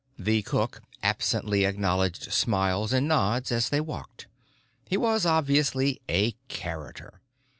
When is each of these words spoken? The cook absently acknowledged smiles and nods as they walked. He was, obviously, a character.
The 0.17 0.41
cook 0.41 0.81
absently 1.03 1.63
acknowledged 1.63 2.33
smiles 2.33 2.91
and 2.91 3.07
nods 3.07 3.51
as 3.51 3.69
they 3.69 3.79
walked. 3.79 4.25
He 4.89 4.97
was, 4.97 5.27
obviously, 5.27 6.01
a 6.09 6.31
character. 6.47 7.21